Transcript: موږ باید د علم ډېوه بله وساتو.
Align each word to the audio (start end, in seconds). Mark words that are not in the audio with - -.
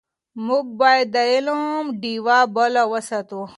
موږ 0.45 0.65
باید 0.79 1.07
د 1.15 1.17
علم 1.31 1.85
ډېوه 2.01 2.39
بله 2.55 2.81
وساتو. 2.91 3.41